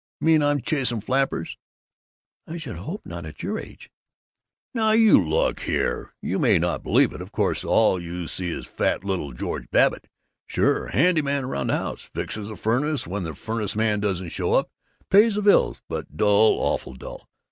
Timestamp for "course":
7.31-7.63